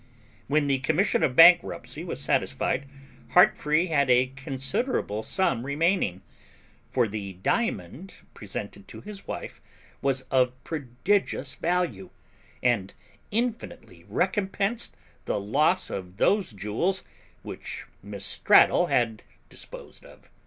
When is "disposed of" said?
19.49-20.31